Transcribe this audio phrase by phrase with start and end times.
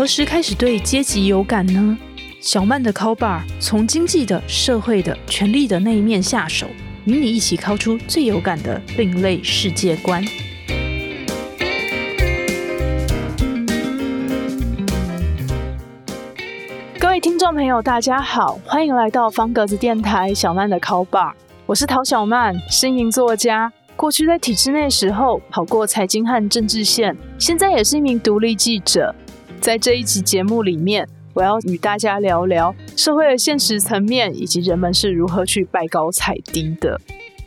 [0.00, 1.98] 何时开始对阶级有感呢？
[2.40, 6.66] 小曼的 call bar 从经济的、社会的、权力的那一面下手，
[7.04, 10.24] 与你一起敲出最有感的另类世界观。
[16.98, 21.34] 各位听众朋友，大家好，欢迎来到方格子电台小曼的 call bar，
[21.66, 23.70] 我是陶小曼，声音作家。
[23.96, 29.14] 过去在体制内时候跑过财经和政治线，现在也是一名独立记者。
[29.60, 36.98] 在这一集节目里面，我要与大家聊聊社会的现实层面，以及人们是如何去拜高踩低的。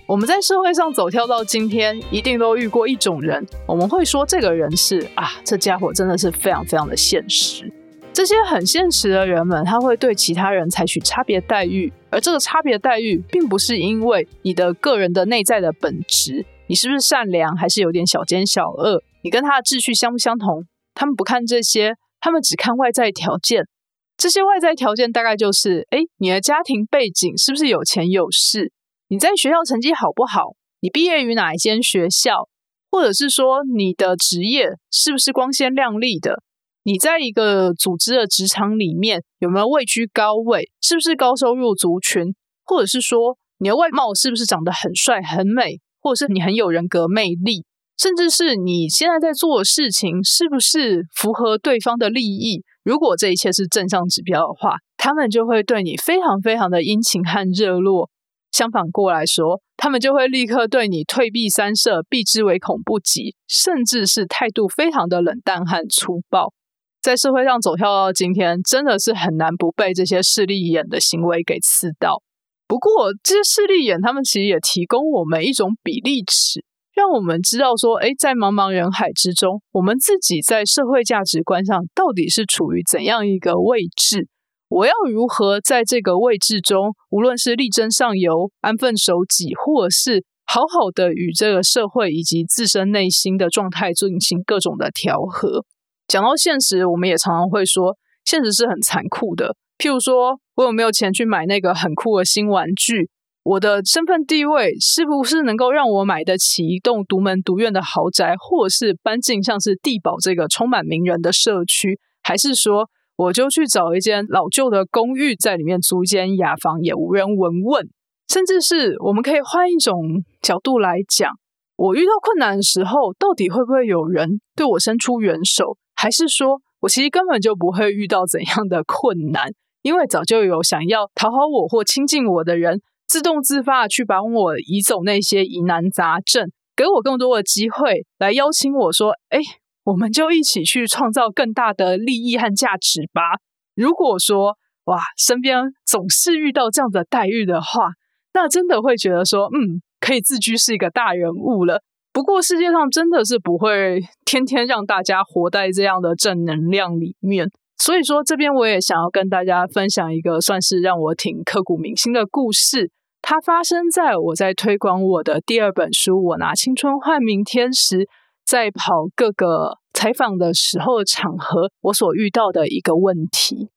[0.05, 7.73] 我们在社会上走跳到今天，一定都遇过一种人，我们会说这个人是啊，这家伙真的是非常非常的现实。
[8.14, 21.95] 这些很现实的人们，他会对其他人采取差别待遇，而这个差别待遇，并不是因为你的个人的内在的本质，你是不是善良，还是有点小奸小恶，你跟他的秩序相不相同，他们不看这些。
[22.23, 23.67] 他们只看外在条件，
[24.16, 28.71] 这些外在条件大概就是：哎，你的家庭背景是不是有钱有势？
[29.09, 30.55] 你在学校成绩好不好？
[30.79, 32.47] 你毕业于哪一间学校？
[32.89, 36.41] 或者是说你的职业是不是光鲜亮丽的？
[36.83, 40.71] 你在一个组织的职场里面有没有位居高位？
[40.79, 42.33] 是不是高收入族群？
[42.63, 45.81] 或者是说你的外貌是不是长得很帅很美？
[45.99, 47.66] 或者是你很有人格魅力？
[47.97, 52.63] 甚至是你现在在做的事情是不是符合对方的利益？
[52.83, 58.09] 如果这一切是正向指标的话，他们就会对你非常非常的殷勤和热络。
[58.52, 66.53] 相反过来说，他们就会立刻对你退避三舍，避之唯恐不及，甚至是态度非常的冷淡和粗暴。
[67.02, 72.22] 在社会上走跳到今天，真的是很难不被这些势利眼的行为给刺到。
[72.67, 76.63] 不过，这些势利眼他们其实也提供我们一种比例尺。
[77.04, 84.30] 让我们知道说，哎，在茫茫人海之中，我们自己在社会价值观上到底是处于怎样一个位置？
[84.69, 95.66] 我要如何在这个位置中，无论是力争上游、安分守己，或是好好的与这个社会以及自身内心的状态进行各种的调和？
[96.08, 99.58] 讲到现实，我们也常常会说，现实是很残酷的。
[99.78, 103.09] 譬如说，我有没有钱去买那个很酷的新玩具？
[103.44, 112.00] 我的身份地位是不是能够让我买得起一栋独门独院的豪宅，或是搬进像是地堡这个充满名人的社区？
[112.22, 117.90] 还是说，我就去找一间老旧的公寓，在里面租间雅房，也无人闻问？
[118.31, 121.30] 甚至是我们可以换一种角度来讲，
[121.75, 125.75] 我遇到困难的时候，到底会不会有人对我伸出援手？
[125.96, 132.80] 还是说我其实根本就不会遇到怎样的困难，因为早就有想要讨好我或亲近我的人。
[133.13, 139.38] 自动自发去帮我移走那些疑难杂症，给我更多的机会来邀请我说：“哎，
[139.84, 143.38] 我们就一起去创造更大的利益和价值吧。”
[143.78, 147.91] 如果说哇，身边总是遇到这样的待遇的话，
[148.34, 151.84] 那真的会觉得说，嗯，可以自居是一个大人物了。
[152.12, 157.47] 不过世界上真的是不会天天让大家活在这样的正能量里面。
[157.78, 162.90] 所以说，这边我也想要跟大家分享一个算是让我挺刻骨铭心的故事。
[163.25, 168.06] 它发生在我在推广我的第二本书《我拿青春换明天》时，
[168.45, 173.69] 在跑各个采访的时候的场合，我所遇到的一个问题。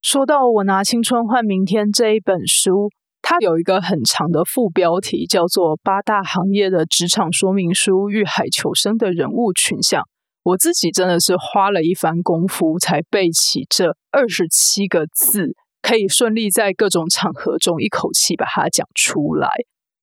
[0.00, 2.88] 说到《我拿青春换明天》这一本书，
[3.20, 10.02] 它有一个很长的副标题，叫做《八大行业的职场说明书：遇海求生的人物群像》。
[10.44, 15.56] 我自己真的是花了一番功夫才背起这二十七个字。
[15.80, 19.48] 可以顺利在各种场合中一口气把它讲出来，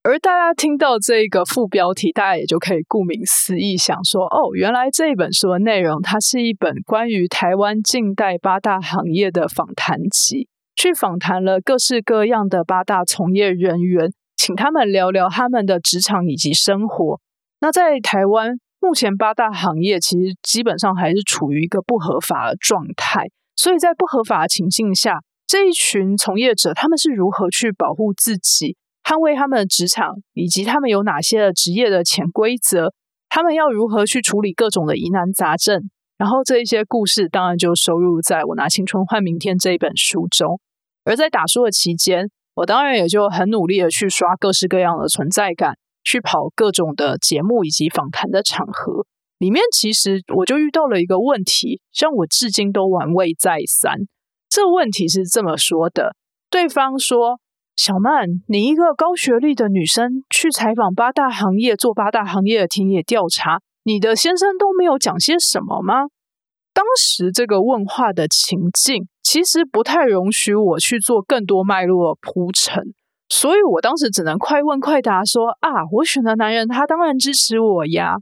[0.03, 17.19] 而大家听到这个副标题，大家也就可以顾名思义想说：哦，原来这本书的内容，它是一本关于台湾近代八大行业的访谈集，去访谈了各式各样的八大从业人员，请他们聊聊他们的职场以及生活。
[17.61, 25.19] 那在台湾，目前八大行业其实基本上还是处于一个不合法的状态，所以在不合法的情境下。
[25.47, 32.93] 这一群从业者，他们是如何去保护自己、捍卫他们的职场，以及他们有哪些的职业的潜规则？
[33.29, 35.89] 他们要如何去处理各种的疑难杂症？
[36.17, 40.59] 然后这一些故事，当然就收入在我拿青春换明天这一本书中。
[41.03, 49.05] 而在打书的期间，我当然也就很努力的去刷各式各样的存在感，去跑各种的节目以及访谈的场合。
[49.37, 54.07] 里面其实我就遇到了一个问题，像我至今都玩味再三。
[54.55, 56.15] 这问题是这么说的：
[56.49, 57.41] 对方说，
[57.75, 66.05] 小曼，你一个高学历的女生去采访八大行业，做八大行业的田野调查，你的先生都没有讲些什么吗？
[66.73, 72.81] 当时这个问话的情境，其实不太容许我去做更多脉络铺陈，
[73.27, 78.15] 所以我当时只能快问快答说：“啊，我选的男人，他当然支持我呀。”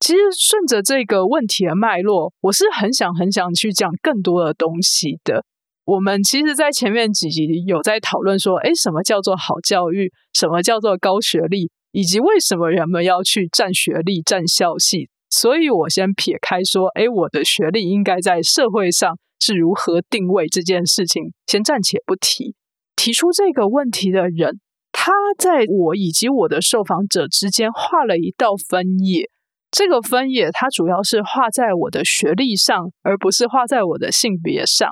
[0.00, 5.44] 其实顺着这个问题的脉络，我是很想很想去讲更多的东西的。
[5.84, 10.10] 我们其实，在前面几集有在讨论说，哎，什么叫做好教育？
[10.32, 11.70] 什么叫做高学历？
[11.92, 15.10] 以及为什么人们要去占学历、占校系？
[15.28, 22.54] 所以我先撇开说，哎，我的学历应该在社会上是如何定位这件事情，先暂且不提。
[22.96, 24.60] 提出这个问题的人，
[24.90, 29.28] 他在我以及我的受访者之间画了一道分野。
[29.70, 34.88] 这个分野，它主要是画在我的学历上，而不是画在我的性别上。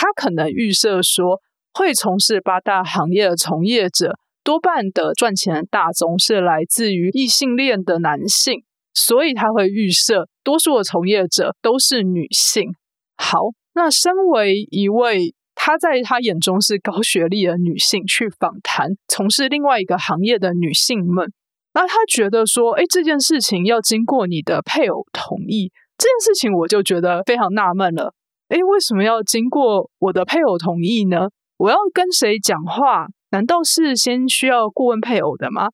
[0.00, 1.42] 他可能预设说，
[1.74, 8.62] 会从事八大行业的从业者，多半的赚钱大宗是来自于异性恋的男性。
[8.94, 12.74] 所以他会预设多数的从业者都是女性。
[13.16, 13.38] 好，
[13.74, 21.30] 那身为一位他在他眼中是高学历的女性去访谈从事另外一个行业的女性们，
[21.74, 28.14] 那他觉得说，哎，这件事情要经过你的配偶同意，这件事情我就觉得非常纳闷了。
[28.50, 31.28] 哎，为什么要经过我的配偶同意呢？
[31.56, 33.06] 我要跟谁讲话？
[33.30, 35.68] 难道是先需要过问配偶的吗？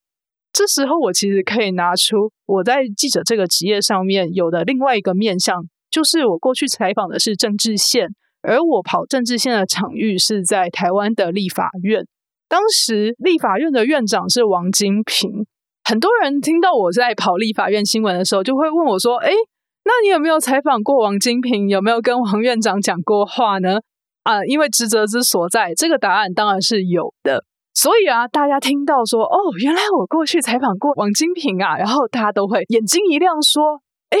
[0.53, 8.09] 这时候，我其实可以拿出我在记者这个职业上面有的另外一个面向，就是我过去采访的是政治线，
[8.43, 12.05] 而我跑政治线的场域是在台湾的立法院。
[12.47, 15.47] 当时立法院的院长是王金平，
[15.83, 19.31] 很多人听到我在跑立法院新闻的时候，就会问我说：“哎，
[19.87, 21.69] 那你有没有采访过王金平？
[21.69, 23.79] 有没有跟王院长讲过话呢？”
[24.23, 27.45] 啊，因为职责之所在，这个答案当然是有的。
[27.73, 33.79] 所以啊，大家听到说哦，原来我过去采访过王金平啊，然后大家都会眼睛一亮，说
[34.11, 34.17] ：“哎，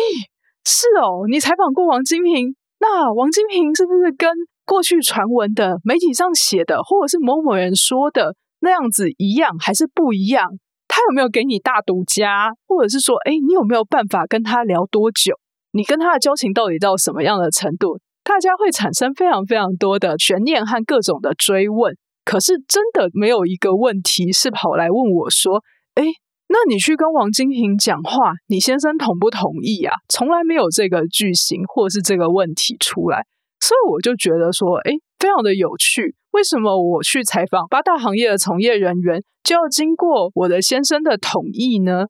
[0.63, 2.55] 是哦，你采访过王金平？
[2.79, 4.31] 那王金平是不是跟
[4.65, 10.47] 过去传闻的媒体上写的，或者是某某人说的那样子一样，还是不一样？
[10.87, 12.53] 他有没有给你大独家？
[12.65, 15.35] 或者是说，哎，你有没有办法跟他聊多久？
[15.71, 17.99] 你跟他的交情到底到什么样的程度？
[18.23, 25.63] 大家会产生非常非常多的悬念和各种的追问。”可是真的没有一个问题是跑来问我说
[25.95, 26.03] ：“哎，
[26.49, 33.25] 那你去跟王金平讲话，你先生同不同意呀？”从来没有这个句型或是这个问题出来，
[33.61, 36.15] 所以我就觉得说：“哎，非常的有趣。
[36.31, 42.07] 为什么我去采访八大行业的从业人员，就要经过我的先生的同意呢？”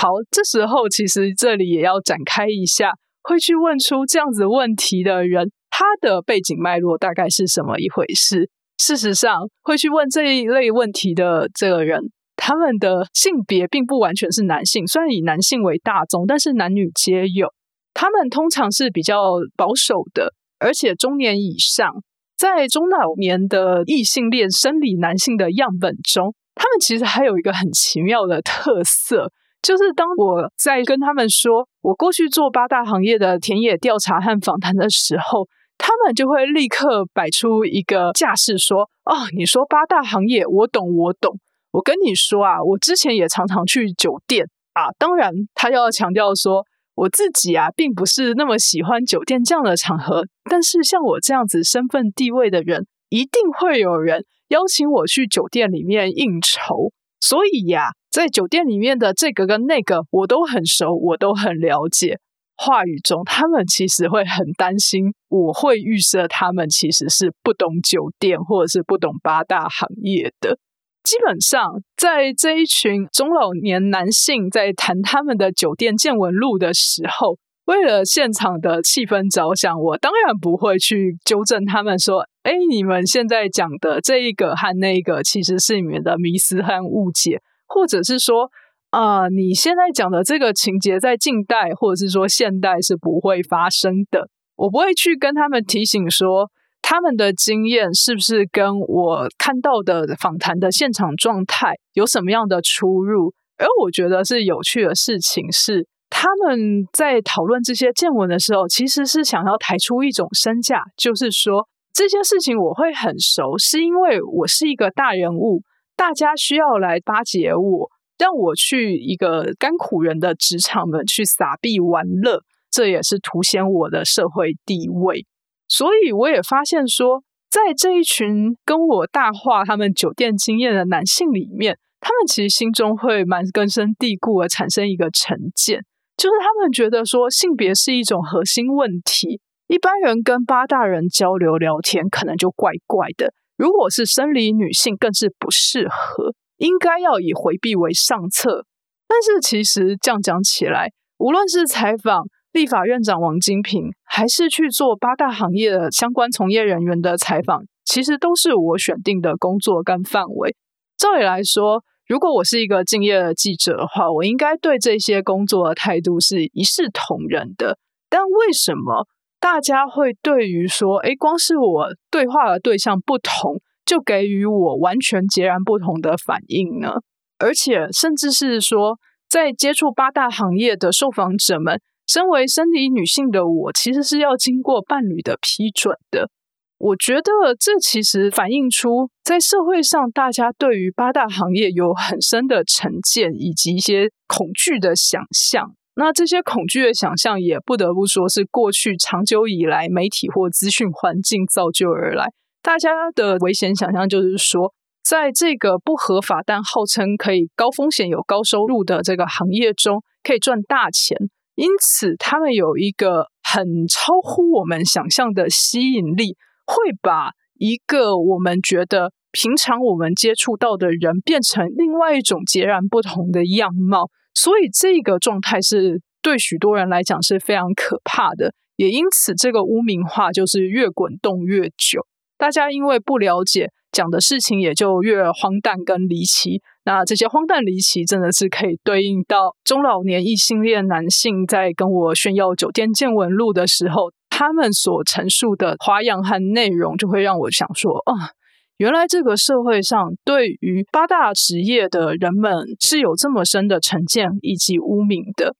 [0.00, 8.48] 好，这时候其实这里也要展开一下，会去问出这样子问题的人，他的背景脉络大概是什么一回事？
[8.78, 17.52] 事实上，会去问这一类问题的这个人，他们的性别并不完全是男性，虽然以男性为大宗，但是男女皆有。
[17.92, 21.92] 他们通常是比较保守的，而且中年以上，
[22.36, 29.32] 在中老年的异性恋生理男性的样本中，他们其实还有一个很奇妙的特色，
[29.62, 35.48] 就是当我在跟他们说我过去做八大行业的田野调查和访谈的时候。
[35.80, 41.38] 他们就会立刻摆出一个架势，说：“哦，你说八大行业，我懂，我懂。
[41.70, 44.90] 我跟你说啊，我之前也常常去酒店啊。
[44.98, 46.64] 当然，他要强调说，
[46.96, 50.24] 我自己啊，并不是那么喜欢酒店这样的场合。
[50.50, 56.90] 但是，像我这样子身份地位的人，一定会有人邀请我去酒店里面应酬。
[57.20, 62.18] 所以呀，在酒店里面的这个跟那个，我都很熟，我都很了解。”
[62.60, 70.58] 话语中，他们其实会很担心，我会预设他们其实是不懂酒店或者是不懂八大行业的。
[71.04, 88.50] 基本上，在这一群中老年男性在谈他们的酒店见闻录的时候，为了现场的气氛着想，我当然不会去纠正他们说：“哎，你们现在讲的这一个和那个，其实是你们的迷思和误解，或者是说。”
[88.90, 94.30] 啊，你现在讲的这个情节，在近代或者是说现代是不会发生的。
[94.56, 103.34] 我不会去跟他们提醒说，他们的经验是不是跟我看到的访谈的现场状态有什么样的出入。
[103.58, 115.60] 而我觉得是有趣的事情是，他们在讨论这些见闻的时候，其实是想要抬出一种身价，就是说这些事情我会很熟，是因为我是一个大人物，
[115.98, 117.90] 大家需要来巴结我。
[118.18, 125.24] 让我去一个甘苦人的职场们去撒币玩乐，这也是凸显我的社会地位。
[125.68, 135.84] 所以我也发现说，在这一群跟我大话他们酒店经验的男性里面，他们其实心中会蛮根深蒂固的产生一个成见，
[136.16, 143.32] 就是他们觉得说性别是一种核心问题，一般人跟八大人交流聊天，可能就怪怪的。
[143.58, 148.64] 如果是生理女性，更是不适合，应该要以回避为上策。
[149.08, 152.22] 但是其实这样讲起来，无论是采访
[152.52, 160.54] 立法院长王金平，还是去做八大行业的相关从业人员的采访，其实都是我选定的工作跟范围。
[160.96, 167.76] 照理来说，如果我是一个敬业的记者的话，我应该对这些工作的态度是一视同仁的。
[168.08, 169.08] 但为什么？
[169.40, 176.94] 大家会对于说，哎，光是我对话的对象不同，就给予我完全截然不同的反应呢？
[177.38, 186.30] 而且，甚至是说，在接触八大行业的受访者们，身为生理女性的我，其实是要经过伴侣的批准的。
[186.78, 195.74] 我觉得这其实反映出，在社会上，大家对于八大行业有很深的成见，以及一些恐惧的想象。
[196.00, 202.28] 那这些恐惧的想象，也不得不说是过去长久以来媒体或资讯环境造就而来。
[202.62, 211.18] 大家的危险想象就是说，在这个不合法但号称可以高风险有高收入的这个行业中，可以赚大钱。
[211.56, 224.10] 因此，他们有一个很超乎我们想象的吸引力，会把一个我们觉得平常我们接触到的人，变成另外一种截然不同的样貌。
[224.40, 232.06] 所以这个状态是对许多人来讲是非常可怕的，也因此这个污名化就是越滚动越久。
[232.36, 236.62] 大家因为不了解，讲的事情也就越荒诞跟离奇。
[236.84, 248.37] 那这些荒诞离奇，真的是可以对应到中老年异性恋男性在跟我炫耀酒店见闻录的时候，他们所陈述的花样和内容，就会让我想说啊。
[248.78, 255.56] 原来这个社会上对于八大职业的人们是有这么深的成见以及污名的，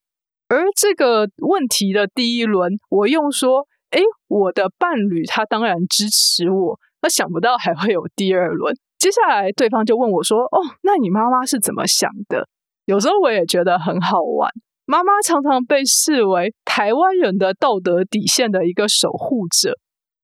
[0.49, 8.73] 而这个问题的第一轮，我用说，哎，我的伴侣他当然支持我，那想不到还会有第二轮。
[8.99, 12.47] 接下来对方就问我说，哦，那你妈妈是怎么想的？
[12.87, 14.49] 有时候我也觉得很好玩，
[14.87, 19.77] 妈妈常常被视为台湾人的道德底线的一个守护者。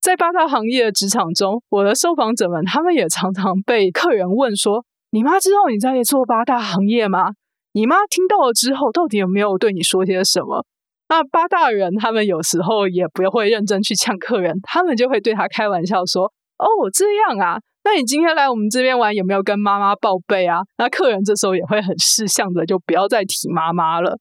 [0.05, 7.31] 在八大行业的职场中，我的受访者们，他们也常常被客人问说：“你妈知道你在做八大行业吗？
[7.73, 10.67] 你妈听到了之后，到底有没有对你说些什么？”
[11.09, 16.25] 那八大人他们有时候也不会认真去呛客人，他们就会对他开玩笑说
[16.61, 24.19] ：“哦，这样啊，那你今天来我们这边玩，有没有跟妈妈报备啊？”那客人这时候也会很识相的，就不要再提妈妈了。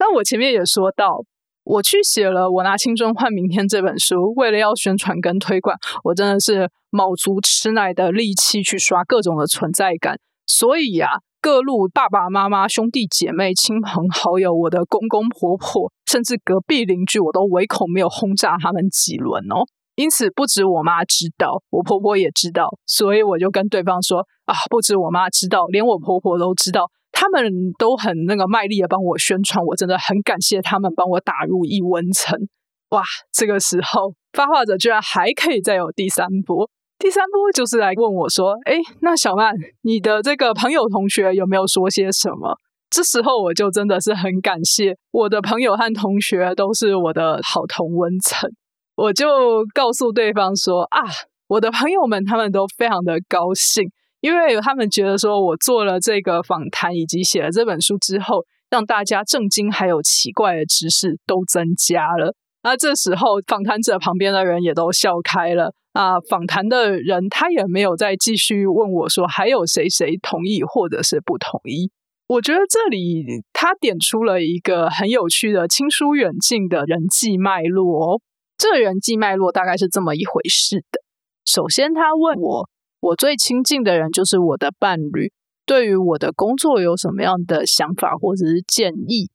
[0.00, 1.22] 那我前面也说到。
[1.70, 10.18] 我去写了《我拿青春换明天》这本书，为了要宣传跟推广，我真的是卯足吃奶的力气去刷各种的存在感。
[10.48, 11.06] 所以呀，
[11.40, 19.62] 各路爸爸妈妈、兄弟姐妹、亲朋好友，我的公公婆婆，甚至隔壁邻居，我都唯恐没有轰炸他们几轮哦。
[19.94, 26.90] 因此，不止我妈知道，我婆婆也知道，所以我就跟对方说啊，不止我妈知道，连我婆婆都知道。
[27.20, 32.48] 他们都很那个卖力的帮我宣传，我真的很感谢他们帮我打入一温层。
[32.92, 42.56] 哇，这个时候发话者居然还可以再有第三波，第三波就是来问我说：“哎，那小曼，你的这个朋友同学有没有说些什么？”
[42.88, 48.50] 这时候我就真的是很感谢我的朋友和同学都是我的好同温层，
[48.96, 49.26] 我就
[49.74, 51.02] 告诉对方说：“啊，
[51.48, 62.34] 我的朋友们他们都非常的高兴。”因为他们觉得说，我做了这个访谈以及写了这本书之后，让大家震惊还有奇怪的知识都增加了。
[62.62, 65.72] 那这时候访谈者旁边的人也都笑开了。
[65.92, 71.90] 啊，访谈的人他也没有再继续问我说，还有谁谁同意或者是不同意？
[72.28, 78.20] 我觉得这里他点出了一个很有趣的亲疏远近的人际脉络。
[78.58, 81.00] 这人际脉络大概是这么一回事的。
[81.44, 82.68] 首先，他问我。
[83.00, 85.32] 我最亲近的人就是我的伴侣，
[85.64, 89.30] 对于我的工作有什么样的想法或者是建议？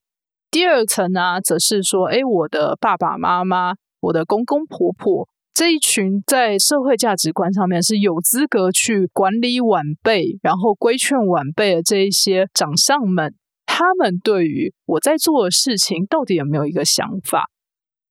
[0.51, 13.33] 第二层呢，则是说，哎，我的爸爸妈妈、我的公公婆婆这一群在社会价值观上面是有资格去管理晚辈，然后规劝晚辈的这一些长上们，
[13.65, 17.49] 他们对于我在做的事情到底有没有一个想法？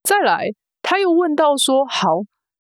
[0.02, 0.48] 再来，
[0.82, 2.08] 他又问到说，好，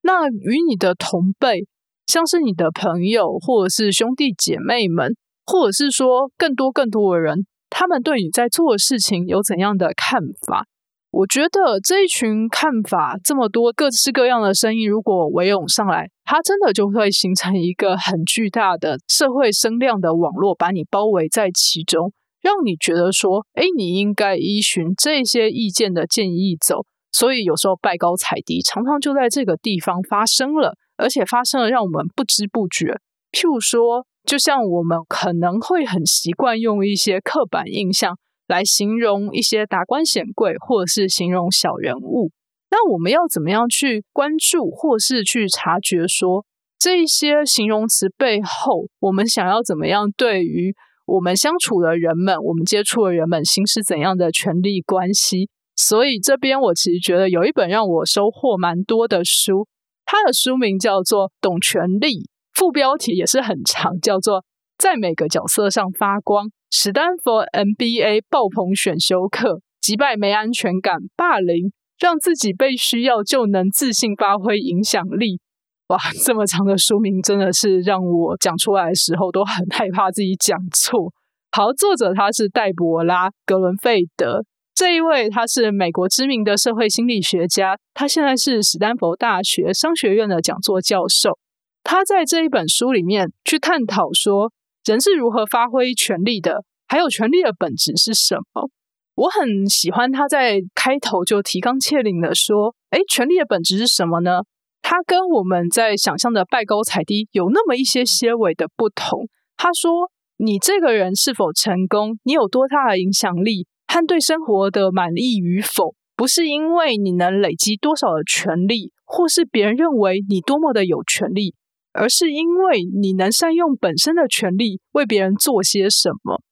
[0.02, 1.66] 那与你的同辈。
[2.06, 5.14] 像是你的朋友，或者是兄弟姐妹们，
[5.46, 10.66] 或者是说更多更多的人，他们对你在做的事情有怎样的看法？
[11.10, 26.84] 我觉得这一群看法这么多各式各样的声音，如果围拢上来，它真的就会形成一个很巨大的社会声量的网络，把你包围在其中，让你觉得说，哎，你应该依循这些意见的建议走。
[27.12, 32.98] 所以有时候拜高踩低，常常就在这个地方发生了，而且发生了让我们不知不觉。
[33.30, 38.16] 譬如说，就像我们可能会很习惯用一些刻板印象
[38.48, 42.30] 来形容一些达官显贵，或者是形容小人物。
[42.70, 46.46] 那我们要怎么样去关注，或是去察觉说
[46.78, 50.74] 这一些形容词背后，我们想要怎么样对于
[51.06, 55.50] 我们相处的人们，我们接触的人们行使怎样的权力关系？
[55.76, 59.66] 所以这边我其实觉得有一本让我收获蛮多的书，
[60.04, 62.08] 它的书名叫做《懂权力》，
[62.52, 64.40] 副标题也是很长，叫做
[64.78, 66.46] 《在每个角色上发光》。
[66.70, 71.72] 史丹佛 MBA 爆棚选修课，击败没安全感、霸凌。
[71.96, 75.38] 让自己被需要就能自信发挥影响力，
[75.86, 75.96] 哇！
[76.24, 81.12] 这么长的书名真的是让我讲出来的时候都很害怕自己讲错。
[81.52, 84.44] 好，作者他是戴博拉·格伦费德
[84.74, 91.38] 这一位，他是美国知名的社会心理学家，他现在是史丹佛大学商学院的讲座教授。
[91.84, 94.50] 他在这一本书里面去探讨说，
[94.84, 98.68] 人是如何发挥权力的，还有权力的本质是什么。
[99.14, 104.40] 我很喜欢他在开头就提纲挈领的说：“哎，权力的本质是什么呢？
[104.82, 109.28] 他跟我们在想象的拜高踩低有那么一些些微的不同。
[109.56, 121.54] 他说，你这个人是否成功，你有多大的影响力，和对生活的满意与否，不是因为你能累积多少的权利，或是别人认为你多么的有权利，
[121.92, 126.42] 而是因为你能善用本身的权利为别人做些什么。”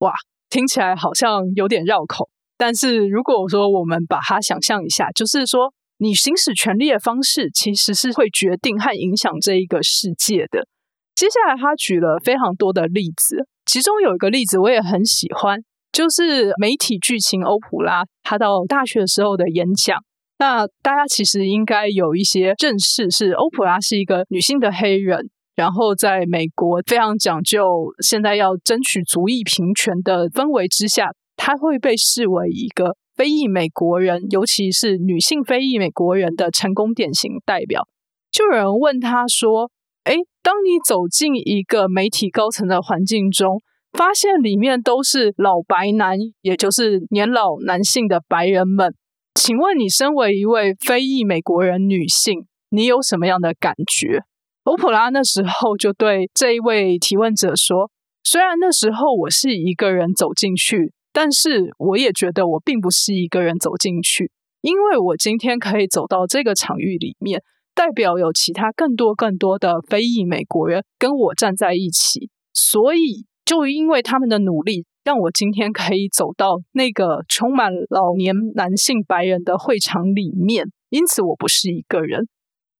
[0.00, 0.12] 哇！
[0.50, 10.66] 听起来好像有点绕口，但是如果说我们把它想象一下，就是说你行使权利的方式，其实是会决定和影响这一个世界的。
[11.14, 15.60] 接下来他举了非常多的例子，其中有一个例子我也很喜欢，
[15.98, 19.98] 就是媒体剧情欧普拉他到大学的时候的演讲。
[20.38, 25.28] 那大家其实应该有一些认识，是欧普拉是一个女性的黑人。
[25.56, 27.66] 然后，在美国非常讲究，
[28.00, 37.88] 现在要争取族裔平权的氛围之下，她会被视为一个非裔美国人，尤其是女性非裔美国人的成功典型代表。
[38.30, 39.68] 就有人问她说
[40.06, 43.58] ：“哎，当你走进一个媒体高层的环境中，
[43.98, 48.94] 发现里面都是老白男，也就是年老男性的白人们，
[49.34, 54.22] 请问你身为一位非裔美国人女性，你有什么样的感觉？”
[54.62, 57.90] 欧普拉那时候就对这一位提问者说
[58.22, 64.30] ：“虽然那时候我是一个人走进去，但是我也觉得我并不是一个人走进去，
[64.60, 67.42] 因为我今天可以走到这个场域里面，
[67.74, 82.28] 代表有其他更多更多的非裔美国人跟我站在一起，所以就因为他们的努力，让我今天可以走到那个充满老年男性白人的会场里面，因此我不是一个人。”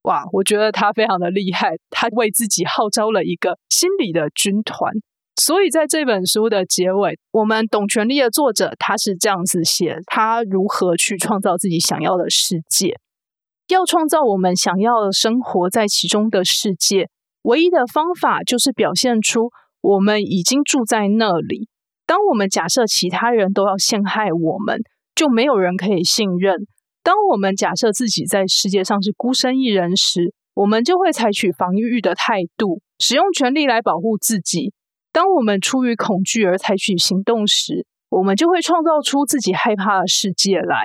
[0.04, 4.92] 哇，我觉得他非常的厉害，他为自己号召了一个心理的军团。
[5.40, 12.98] 所以在这本书的结尾，我们懂权力的作者他是这样子写：他如何去创造自己想要的世界？
[13.68, 17.08] 要创造我们想要生活在其中的世界，
[17.44, 19.48] 唯一的方法就是表现出
[19.80, 21.68] 我们已经住在那里。
[22.06, 24.80] 当我们假设其他人都要陷害我们，
[25.14, 26.66] 就没有人可以信任。
[27.02, 34.72] 当我们假设自己在世界上是孤身一人时，我们就会采取防御的态度，使用权力来保护自己。
[35.12, 40.84] 当我们出于恐惧而采取行动时，我们就会创造出自己害怕的世界来。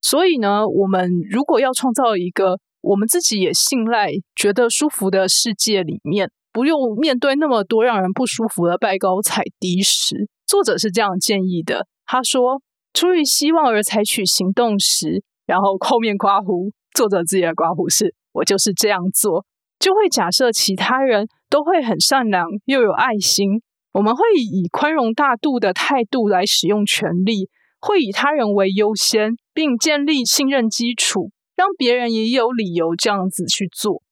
[0.00, 11.88] 所以呢，我们如果要创造一个我们自己也信赖、觉得舒服的世界里面，不用面对那么多让人不舒服的拜高踩低时，作者是这样建议的。
[12.06, 12.62] 他说
[12.94, 19.44] ：“出于希望而采取行动时。”然后后面刮胡，作者自己的刮胡是：我就是这样做，
[19.80, 23.60] 就会假设其他人都会很善良又有爱心。
[23.92, 27.48] 我们会以宽容大度的态度来使用权力，
[27.80, 34.02] 会以他人为优先，并建立信任基础，让别人也有理由这样子去做。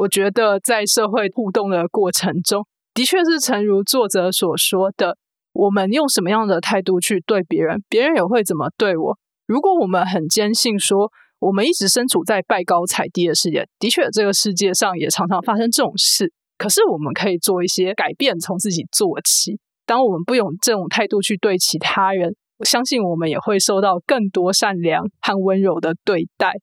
[0.00, 5.18] 我觉得在社会互动的过程中，的确是诚如作者所说的，
[5.52, 9.18] 我们用什么样的态度去对别人，别人也会怎么对我。
[9.46, 16.32] 如果我们很坚信说，我们一直身处在拜高踩低的世界，的确，这个世界上也常常发生这种事。
[16.56, 19.58] 可是，我们可以做一些改变，从自己做起。
[19.84, 26.54] 当我们不用这种态度去对其他人，我相信我们也会受到更多善良和温柔的对待。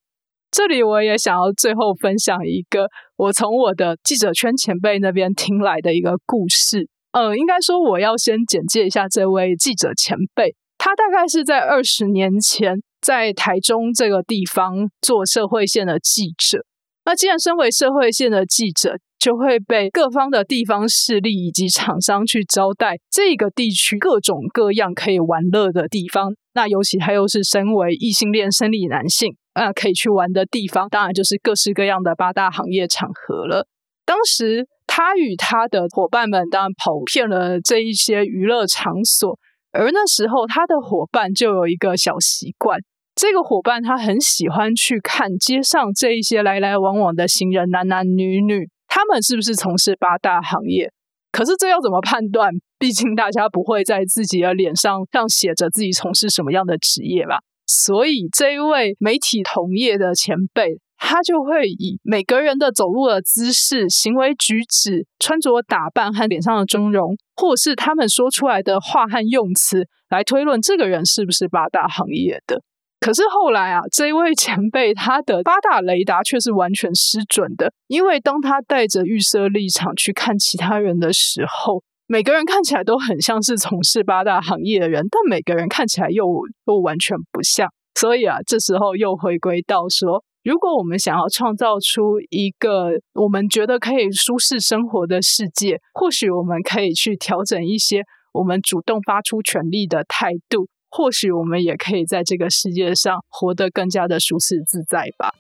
[0.50, 6.88] 这里，我也想要最后分享一个我从我的记者圈前辈那边听来的一个故事。
[7.12, 10.56] 嗯，应该说，我要先简介一下这位记者前辈。
[10.78, 16.60] 他大概是在二十年前在台中这个地方做社会线的记者。
[17.06, 26.34] 那既然身为社会线的记者，就会被各方的地方势力以及厂商去招待这个地区各种各样可以玩乐的地方。
[26.54, 33.68] 那尤其他又是身为异性恋生理男性，那可以去玩的地方，当然就是各式各样的八大行业场合了。
[34.06, 39.38] 当时他与他的伙伴们当然跑遍了这一些娱乐场所，
[39.72, 42.80] 而那时候他的伙伴就有一个小习惯。
[43.14, 50.92] 这个伙伴他很喜欢去看街上这一些来来往往的行人，男男女女，他们是不是从事八大行业？
[51.32, 52.52] 可是这要怎么判断？
[52.80, 57.38] 毕竟大家不会在自己的脸上上写着自己从事什么样的职业吧。
[57.68, 72.64] 所以这一位媒体同业的前辈，他就会以每个人的走路的姿势、行为举止、穿着打扮和脸上的妆容，或是他们说出来的话和用词，来推论这个人是不是八大行业的。
[73.00, 86.26] 可是后来啊，这一位前辈他的八大雷达却是完全失准的，因为当他带着预设立场去看其他人的时候，每个人看起来都很像是从事八大行业的人，但每个人看起来又
[86.66, 87.70] 又完全不像。
[87.96, 100.68] 所以啊，这时候又回归到说，如果我们想要创造出一个我们觉得可以舒适生活的世界，或许我们可以去调整一些我们主动发出权利的态度。
[100.98, 105.32] 或许我们也可以在这个世界上活得更加的舒适自在吧。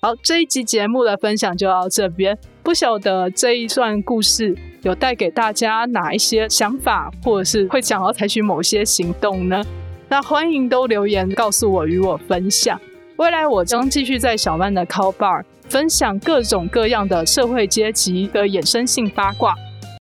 [0.00, 2.38] 好，这一集节目的分享就到这边。
[2.62, 9.60] 不晓得这一段故事有带给大家哪一些想法，或者是会想要采取某些行动呢？
[10.08, 12.80] 那欢迎都留言告诉我，与我分享。
[13.16, 19.52] 未来我将继续在小曼的 Call Bar 分享各种各样的社会阶级的衍生性八卦。